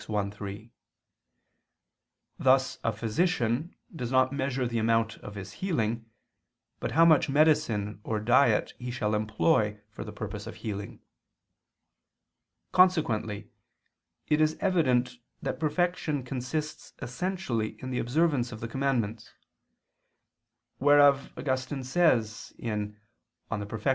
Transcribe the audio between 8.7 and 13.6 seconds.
he shall employ for the purpose of healing. Consequently